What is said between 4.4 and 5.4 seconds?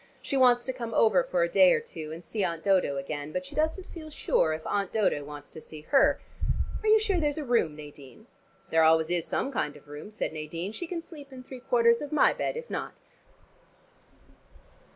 if Aunt Dodo